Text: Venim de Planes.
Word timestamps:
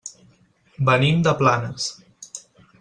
Venim 0.89 1.21
de 1.29 1.35
Planes. 1.45 1.89